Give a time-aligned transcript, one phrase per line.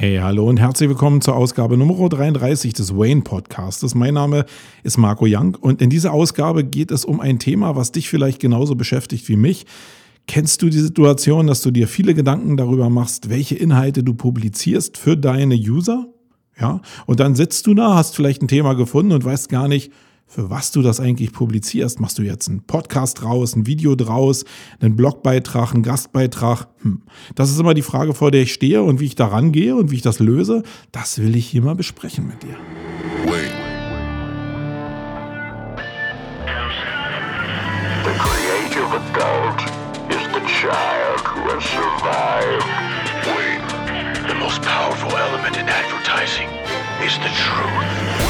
[0.00, 3.94] Hey, hallo und herzlich willkommen zur Ausgabe Nummer 33 des Wayne Podcasts.
[3.94, 4.46] Mein Name
[4.82, 8.40] ist Marco Young und in dieser Ausgabe geht es um ein Thema, was dich vielleicht
[8.40, 9.66] genauso beschäftigt wie mich.
[10.26, 14.96] Kennst du die Situation, dass du dir viele Gedanken darüber machst, welche Inhalte du publizierst
[14.96, 16.06] für deine User?
[16.58, 19.92] Ja, und dann sitzt du da, hast vielleicht ein Thema gefunden und weißt gar nicht,
[20.30, 21.98] für was du das eigentlich publizierst.
[21.98, 24.44] Machst du jetzt einen Podcast draus, ein Video draus,
[24.80, 26.68] einen Blogbeitrag, einen Gastbeitrag?
[26.82, 27.02] Hm.
[27.34, 29.90] Das ist immer die Frage, vor der ich stehe und wie ich da rangehe und
[29.90, 30.62] wie ich das löse.
[30.92, 32.56] Das will ich hier mal besprechen mit dir.
[33.26, 33.50] Wait.
[38.04, 39.60] The creative adult
[40.10, 42.64] is the child who has survived.
[43.26, 44.28] Wait.
[44.28, 46.48] The most powerful element in advertising
[47.04, 48.29] is the truth.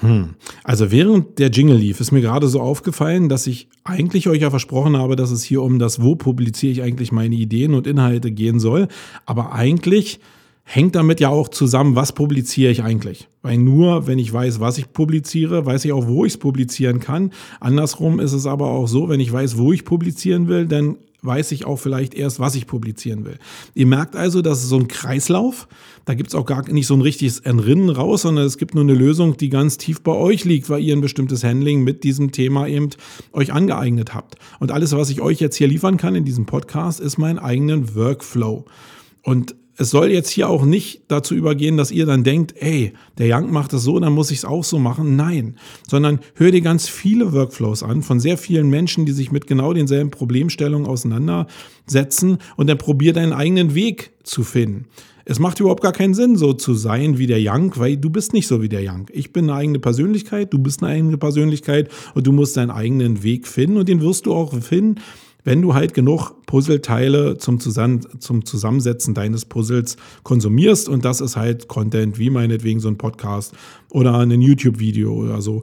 [0.00, 0.30] Hm.
[0.64, 4.50] Also während der Jingle lief, ist mir gerade so aufgefallen, dass ich eigentlich euch ja
[4.50, 8.30] versprochen habe, dass es hier um das, wo publiziere ich eigentlich meine Ideen und Inhalte
[8.30, 8.88] gehen soll.
[9.26, 10.20] Aber eigentlich
[10.64, 13.28] hängt damit ja auch zusammen, was publiziere ich eigentlich.
[13.42, 17.00] Weil nur, wenn ich weiß, was ich publiziere, weiß ich auch, wo ich es publizieren
[17.00, 17.32] kann.
[17.58, 21.52] Andersrum ist es aber auch so, wenn ich weiß, wo ich publizieren will, dann weiß
[21.52, 23.38] ich auch vielleicht erst, was ich publizieren will.
[23.74, 25.68] Ihr merkt also, das ist so ein Kreislauf.
[26.04, 28.84] Da gibt es auch gar nicht so ein richtiges Entrinnen raus, sondern es gibt nur
[28.84, 32.32] eine Lösung, die ganz tief bei euch liegt, weil ihr ein bestimmtes Handling mit diesem
[32.32, 32.90] Thema eben
[33.32, 34.36] euch angeeignet habt.
[34.58, 37.94] Und alles, was ich euch jetzt hier liefern kann in diesem Podcast, ist mein eigenen
[37.94, 38.64] Workflow.
[39.22, 43.34] Und es soll jetzt hier auch nicht dazu übergehen, dass ihr dann denkt, ey, der
[43.34, 45.16] Young macht das so, dann muss ich es auch so machen.
[45.16, 45.56] Nein,
[45.88, 49.72] sondern hör dir ganz viele Workflows an von sehr vielen Menschen, die sich mit genau
[49.72, 54.84] denselben Problemstellungen auseinandersetzen und dann probier deinen eigenen Weg zu finden.
[55.24, 58.34] Es macht überhaupt gar keinen Sinn, so zu sein wie der Young, weil du bist
[58.34, 59.06] nicht so wie der Young.
[59.14, 63.22] Ich bin eine eigene Persönlichkeit, du bist eine eigene Persönlichkeit und du musst deinen eigenen
[63.22, 64.96] Weg finden und den wirst du auch finden
[65.44, 71.36] wenn du halt genug Puzzleteile zum, Zusammen zum Zusammensetzen deines Puzzles konsumierst und das ist
[71.36, 73.54] halt Content wie meinetwegen so ein Podcast
[73.90, 75.62] oder ein YouTube-Video oder so.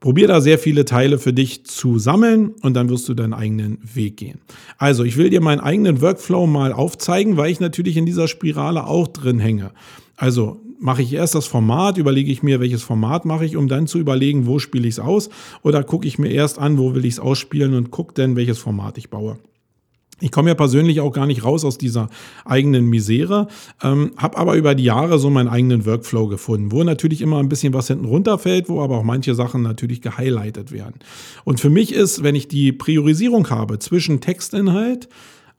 [0.00, 3.78] Probier da sehr viele Teile für dich zu sammeln und dann wirst du deinen eigenen
[3.82, 4.38] Weg gehen.
[4.76, 8.86] Also, ich will dir meinen eigenen Workflow mal aufzeigen, weil ich natürlich in dieser Spirale
[8.86, 9.72] auch drin hänge.
[10.16, 13.86] Also, mache ich erst das Format, überlege ich mir, welches Format mache ich, um dann
[13.86, 15.28] zu überlegen, wo spiele ich es aus.
[15.62, 18.58] Oder gucke ich mir erst an, wo will ich es ausspielen und gucke dann, welches
[18.58, 19.38] Format ich baue.
[20.20, 22.08] Ich komme ja persönlich auch gar nicht raus aus dieser
[22.44, 23.46] eigenen Misere,
[23.82, 27.48] ähm, habe aber über die Jahre so meinen eigenen Workflow gefunden, wo natürlich immer ein
[27.48, 30.96] bisschen was hinten runterfällt, wo aber auch manche Sachen natürlich gehighlightet werden.
[31.44, 35.08] Und für mich ist, wenn ich die Priorisierung habe zwischen Textinhalt,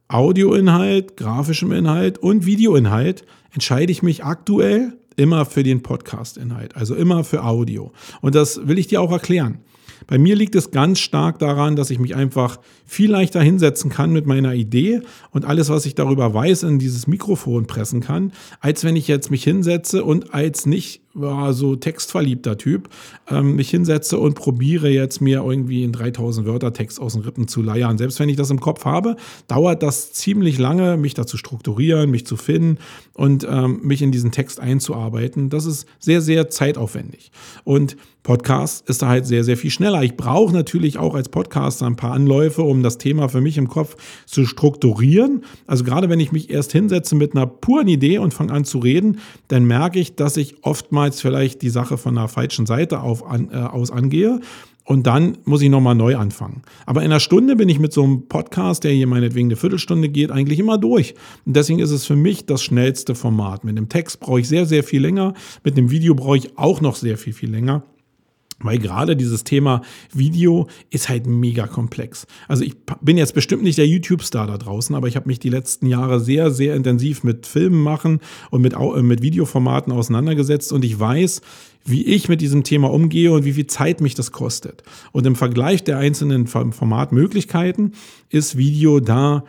[0.09, 7.24] Audioinhalt, grafischem Inhalt und Videoinhalt, entscheide ich mich aktuell immer für den Podcast-Inhalt, also immer
[7.24, 7.91] für Audio.
[8.22, 9.59] Und das will ich dir auch erklären.
[10.07, 14.12] Bei mir liegt es ganz stark daran, dass ich mich einfach viel leichter hinsetzen kann
[14.12, 18.31] mit meiner Idee und alles, was ich darüber weiß, in dieses Mikrofon pressen kann,
[18.62, 22.90] als wenn ich jetzt mich hinsetze und als nicht war so textverliebter Typ,
[23.30, 27.47] ähm, mich hinsetze und probiere jetzt mir irgendwie in 3000 Wörter Text aus den Rippen
[27.47, 27.97] zu leiern.
[27.97, 29.16] Selbst wenn ich das im Kopf habe,
[29.47, 32.78] dauert das ziemlich lange, mich da zu strukturieren, mich zu finden
[33.14, 35.50] und ähm, mich in diesen Text einzuarbeiten.
[35.50, 37.31] Das ist sehr, sehr zeitaufwendig.
[37.64, 40.03] Und Podcast ist da halt sehr, sehr viel schneller.
[40.03, 43.70] Ich brauche natürlich auch als Podcaster ein paar Anläufe, um das Thema für mich im
[43.70, 43.96] Kopf
[44.26, 45.46] zu strukturieren.
[45.66, 48.80] Also gerade wenn ich mich erst hinsetze mit einer puren Idee und fange an zu
[48.80, 53.00] reden, dann merke ich, dass ich oftmals oftmals vielleicht die Sache von der falschen Seite
[53.00, 54.42] auf, an, äh, aus angehe.
[54.84, 56.64] Und dann muss ich nochmal neu anfangen.
[56.86, 60.09] Aber in einer Stunde bin ich mit so einem Podcast, der hier meinetwegen eine Viertelstunde
[60.09, 61.14] geht, eigentlich immer durch.
[61.46, 63.64] Und deswegen ist es für mich das schnellste Format.
[63.64, 65.36] Mit dem Text brauche ich sehr, sehr viel länger.
[65.64, 67.84] Mit dem Video brauche ich auch noch sehr viel, viel länger.
[68.62, 69.81] Weil gerade dieses Thema
[70.14, 72.28] Video ist halt mega komplex.
[72.47, 75.50] Also ich bin jetzt bestimmt nicht der YouTube-Star da draußen, aber ich habe mich die
[75.50, 78.20] letzten Jahre sehr, sehr intensiv mit Filmen machen
[78.52, 81.41] und mit, äh, mit Videoformaten auseinandergesetzt und ich weiß,
[81.85, 84.84] wie ich mit diesem Thema umgehe und wie viel Zeit mich das kostet.
[85.11, 87.94] Und im Vergleich der einzelnen Formatmöglichkeiten
[88.29, 89.46] ist Video da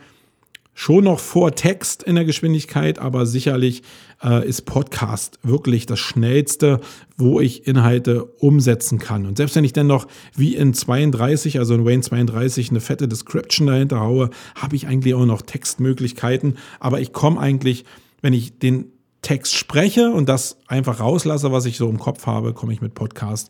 [0.73, 3.83] schon noch vor Text in der Geschwindigkeit, aber sicherlich
[4.23, 6.79] äh, ist Podcast wirklich das schnellste,
[7.17, 9.25] wo ich Inhalte umsetzen kann.
[9.25, 13.07] Und selbst wenn ich dann noch wie in 32, also in Wayne 32, eine fette
[13.07, 16.57] Description dahinter haue, habe ich eigentlich auch noch Textmöglichkeiten.
[16.79, 17.85] Aber ich komme eigentlich,
[18.21, 18.85] wenn ich den
[19.21, 22.95] Text spreche und das einfach rauslasse, was ich so im Kopf habe, komme ich mit
[22.95, 23.49] Podcast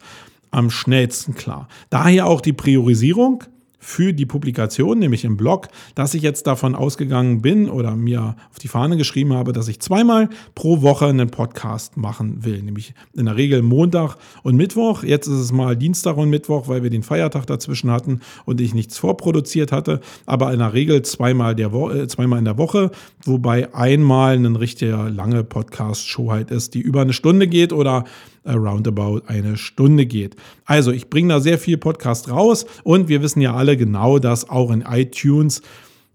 [0.50, 1.70] am schnellsten klar.
[1.90, 3.46] Daher auch die Priorisierung
[3.84, 8.60] für die Publikation, nämlich im Blog, dass ich jetzt davon ausgegangen bin oder mir auf
[8.60, 12.62] die Fahne geschrieben habe, dass ich zweimal pro Woche einen Podcast machen will.
[12.62, 15.04] Nämlich in der Regel Montag und Mittwoch.
[15.04, 18.76] Jetzt ist es mal Dienstag und Mittwoch, weil wir den Feiertag dazwischen hatten und ich
[18.76, 20.00] nichts vorproduziert hatte.
[20.28, 22.92] Aber in der Regel zweimal, der Wo äh, zweimal in der Woche,
[23.26, 28.06] wobei einmal eine richtige lange Podcast-Show halt ist, die über eine Stunde geht oder
[28.46, 30.36] roundabout eine Stunde geht.
[30.66, 34.50] Also ich bringe da sehr viel Podcast raus und wir wissen ja alle genau, dass
[34.50, 35.62] auch in iTunes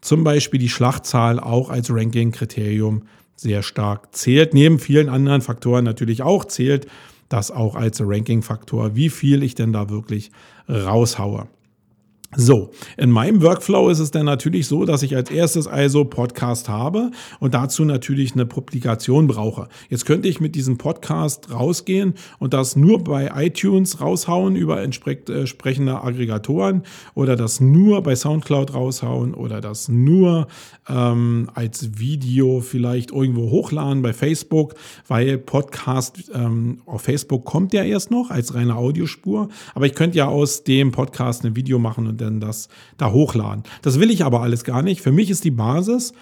[0.00, 3.02] zum Beispiel die Schlachtzahl auch als Ranking-Kriterium
[3.36, 4.54] sehr stark zählt.
[4.54, 6.86] Neben vielen anderen Faktoren natürlich auch zählt
[7.28, 10.30] das auch als Ranking-Faktor, wie viel ich denn da wirklich
[10.68, 11.48] raushaue.
[12.34, 16.68] So, in meinem Workflow ist es dann natürlich so, dass ich als erstes also Podcast
[16.68, 19.68] habe und dazu natürlich eine Publikation brauche.
[19.88, 25.92] Jetzt könnte ich mit diesem Podcast rausgehen und das nur bei iTunes raushauen über entsprechende
[25.92, 26.82] äh, Aggregatoren
[27.14, 30.48] oder das nur bei SoundCloud raushauen oder das nur
[30.88, 34.74] ähm, als Video vielleicht irgendwo hochladen bei Facebook,
[35.06, 39.48] weil Podcast ähm, auf Facebook kommt ja erst noch als reine Audiospur.
[39.74, 43.64] Aber ich könnte ja aus dem Podcast ein Video machen und denn das da hochladen.
[43.82, 45.00] Das will ich aber alles gar nicht.
[45.00, 46.12] Für mich ist die Basis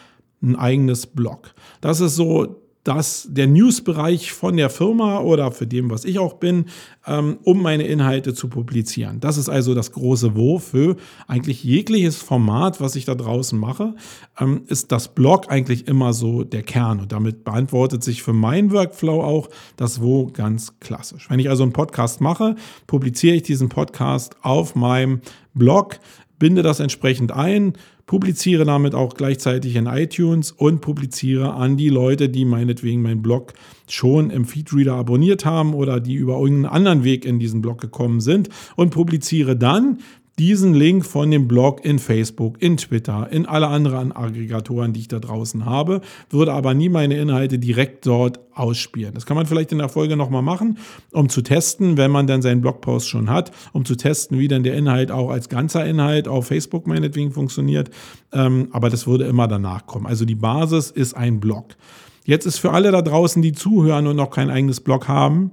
[0.42, 1.54] ein eigenes Blog.
[1.80, 6.34] Das ist so dass der Newsbereich von der Firma oder für dem, was ich auch
[6.34, 6.66] bin,
[7.06, 9.20] ähm, um meine Inhalte zu publizieren.
[9.20, 10.96] Das ist also das große Wo für
[11.26, 13.94] eigentlich jegliches Format, was ich da draußen mache,
[14.38, 17.00] ähm, ist das Blog eigentlich immer so der Kern.
[17.00, 21.30] Und damit beantwortet sich für meinen Workflow auch das Wo ganz klassisch.
[21.30, 22.54] Wenn ich also einen Podcast mache,
[22.86, 25.20] publiziere ich diesen Podcast auf meinem
[25.54, 25.98] Blog,
[26.44, 27.72] binde das entsprechend ein,
[28.04, 33.54] publiziere damit auch gleichzeitig in iTunes und publiziere an die Leute, die meinetwegen meinen Blog
[33.88, 38.20] schon im Feedreader abonniert haben oder die über irgendeinen anderen Weg in diesen Blog gekommen
[38.20, 40.00] sind und publiziere dann
[40.38, 45.08] diesen Link von dem Blog in Facebook, in Twitter, in alle anderen Aggregatoren, die ich
[45.08, 46.00] da draußen habe,
[46.30, 49.14] würde aber nie meine Inhalte direkt dort ausspielen.
[49.14, 50.78] Das kann man vielleicht in der Folge nochmal machen,
[51.12, 54.64] um zu testen, wenn man dann seinen Blogpost schon hat, um zu testen, wie dann
[54.64, 57.90] der Inhalt auch als ganzer Inhalt auf Facebook meinetwegen funktioniert.
[58.32, 60.06] Ähm, aber das würde immer danach kommen.
[60.06, 61.76] Also die Basis ist ein Blog.
[62.24, 65.52] Jetzt ist für alle da draußen, die zuhören und noch kein eigenes Blog haben,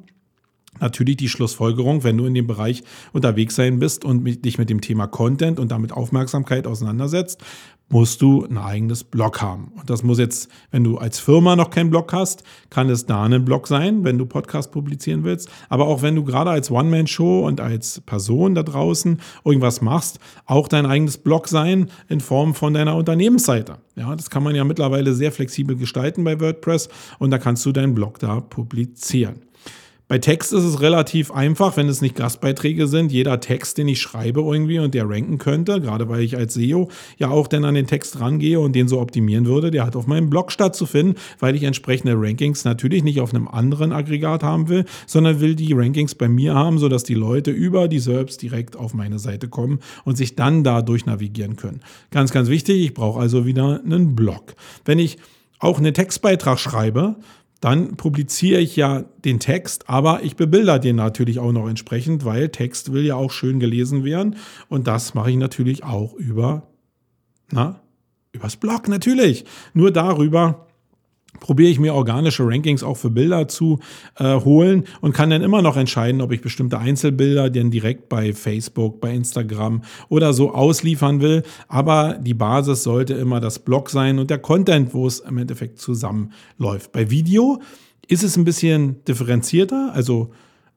[0.82, 2.84] natürlich die Schlussfolgerung, wenn du in dem Bereich
[3.14, 7.42] unterwegs sein bist und dich mit dem Thema Content und damit Aufmerksamkeit auseinandersetzt,
[7.92, 9.74] musst du ein eigenes Blog haben.
[9.76, 13.24] Und das muss jetzt, wenn du als Firma noch keinen Blog hast, kann es da
[13.24, 15.50] ein Blog sein, wenn du Podcast publizieren willst.
[15.70, 20.68] Aber auch wenn du gerade als One-Man-Show und als Person da draußen irgendwas machst, auch
[20.68, 23.78] dein eigenes Blog sein in Form von deiner Unternehmensseite.
[23.96, 26.88] Ja, das kann man ja mittlerweile sehr flexibel gestalten bei WordPress
[27.20, 29.42] und da kannst du deinen Blog da publizieren.
[30.12, 33.14] Bei Text ist es relativ einfach, wenn es nicht Gastbeiträge sind.
[33.14, 36.90] Jeder Text, den ich schreibe irgendwie und der ranken könnte, gerade weil ich als SEO
[37.18, 40.08] ja auch dann an den Text rangehe und den so optimieren würde, der hat auf
[40.08, 44.84] meinem Blog stattzufinden, weil ich entsprechende Rankings natürlich nicht auf einem anderen Aggregat haben will,
[45.08, 48.94] sondern will die Rankings bei mir haben, sodass die Leute über die SERPs direkt auf
[48.94, 51.80] meine Seite kommen und sich dann dadurch navigieren können.
[52.10, 54.56] Ganz, ganz wichtig, ich brauche also wieder einen Blog.
[54.84, 55.20] Wenn ich
[55.60, 57.16] auch einen Textbeitrag schreibe,
[57.62, 62.50] dann publiziere ich ja den Text, aber ich bebilder den natürlich auch noch entsprechend, weil
[62.50, 64.36] Text will ja auch schön gelesen werden.
[64.68, 66.68] Und das mache ich natürlich auch über,
[67.52, 67.80] na,
[68.32, 69.46] übers Blog natürlich.
[69.74, 70.68] Nur darüber
[71.40, 73.80] probiere ich mir organische Rankings auch für Bilder zu
[74.18, 78.34] äh, holen und kann dann immer noch entscheiden, ob ich bestimmte Einzelbilder denn direkt bei
[78.34, 81.44] Facebook, bei Instagram oder so ausliefern will.
[81.68, 85.80] Aber die Basis sollte immer das Blog sein und der Content, wo es im Endeffekt
[85.80, 86.92] zusammenläuft.
[86.92, 87.62] Bei Video
[88.08, 90.32] ist es ein bisschen differenzierter, also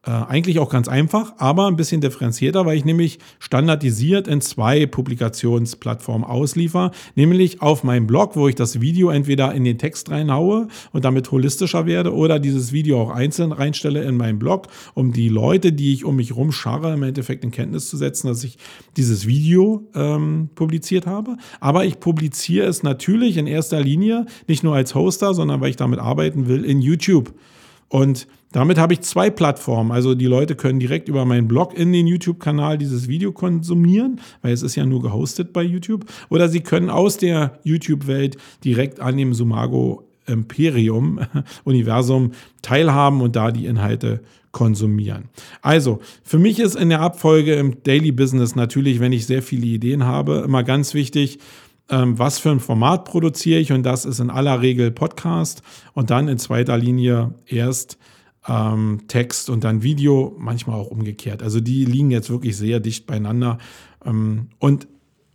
[0.06, 4.84] äh, eigentlich auch ganz einfach, aber ein bisschen differenzierter, weil ich nämlich standardisiert in zwei
[4.84, 10.68] Publikationsplattformen ausliefer, nämlich auf meinem Blog, wo ich das Video entweder in den Text reinhaue
[10.92, 15.30] und damit holistischer werde oder dieses Video auch einzeln reinstelle in meinen Blog, um die
[15.30, 18.58] Leute, die ich um mich rum scharre, im Endeffekt in Kenntnis zu setzen, dass ich
[18.99, 21.38] dieses Video ähm, publiziert habe.
[21.61, 25.76] Aber ich publiziere es natürlich in erster Linie nicht nur als Hoster, sondern weil ich
[25.76, 27.32] damit arbeiten will in YouTube.
[27.88, 29.90] Und damit habe ich zwei Plattformen.
[29.90, 34.52] Also die Leute können direkt über meinen Blog in den YouTube-Kanal dieses Video konsumieren, weil
[34.52, 36.04] es ist ja nur gehostet bei YouTube.
[36.28, 41.20] Oder sie können aus der YouTube-Welt direkt an dem Sumago Imperium,
[41.64, 44.20] Universum teilhaben und da die Inhalte
[44.52, 45.24] konsumieren.
[45.60, 49.66] Also, für mich ist in der Abfolge im Daily Business natürlich, wenn ich sehr viele
[49.66, 51.40] Ideen habe, immer ganz wichtig,
[51.90, 55.62] ähm, was für ein Format produziere ich und das ist in aller Regel Podcast
[55.92, 57.98] und dann in zweiter Linie erst
[58.48, 61.42] ähm, Text und dann Video, manchmal auch umgekehrt.
[61.42, 63.58] Also die liegen jetzt wirklich sehr dicht beieinander.
[64.04, 64.86] Ähm, und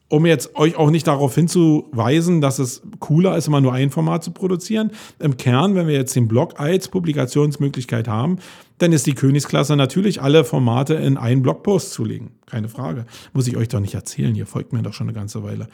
[0.10, 4.24] um jetzt euch auch nicht darauf hinzuweisen, dass es cooler ist, immer nur ein Format
[4.24, 4.92] zu produzieren.
[5.20, 8.38] Im Kern, wenn wir jetzt den Blog als Publikationsmöglichkeit haben,
[8.80, 12.32] dann ist die Königsklasse natürlich alle Formate in einen Blogpost zu legen.
[12.48, 13.06] Keine Frage.
[13.34, 14.34] Muss ich euch doch nicht erzählen.
[14.36, 15.68] Ihr folgt mir doch schon eine ganze Weile.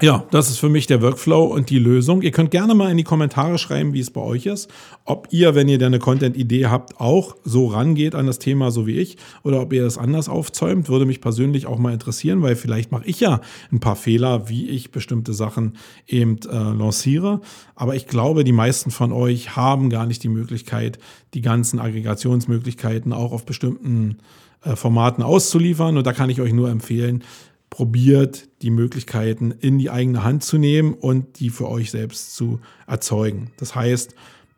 [0.00, 2.22] Ja, das ist für mich der Workflow und die Lösung.
[2.22, 4.70] Ihr könnt gerne mal in die Kommentare schreiben, wie es bei euch ist.
[5.04, 8.86] Ob ihr, wenn ihr da eine Content-Idee habt, auch so rangeht an das Thema, so
[8.86, 12.54] wie ich, oder ob ihr das anders aufzäumt, würde mich persönlich auch mal interessieren, weil
[12.54, 13.40] vielleicht mache ich ja
[13.72, 15.76] ein paar Fehler, wie ich bestimmte Sachen
[16.06, 17.40] eben äh, lanciere.
[17.74, 21.00] Aber ich glaube, die meisten von euch haben gar nicht die Möglichkeit,
[21.34, 24.18] die ganzen Aggregationsmöglichkeiten auch auf bestimmten
[24.62, 25.96] äh, Formaten auszuliefern.
[25.96, 27.24] Und da kann ich euch nur empfehlen,
[27.70, 32.60] probiert, die Möglichkeiten in die eigene Hand zu nehmen und die für euch selbst zu
[32.86, 33.52] erzeugen.
[33.58, 34.14] Das heißt,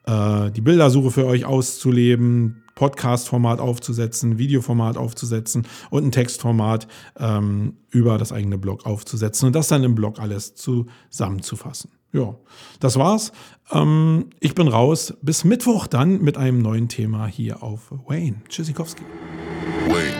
[0.06, 6.88] äh, die Bildersuche für euch auszuleben, Podcast-Format aufzusetzen, Videoformat aufzusetzen und ein Textformat
[7.18, 11.90] ähm, über das eigene Blog aufzusetzen und das dann im Blog alles zusammenzufassen.
[12.12, 12.34] Ja,
[12.80, 13.32] das war's.
[13.70, 15.14] Ähm, ich bin raus.
[15.22, 18.42] Bis Mittwoch dann mit einem neuen Thema hier auf Wayne.
[18.48, 19.04] Tschüssikowski.
[19.88, 20.19] Wayne.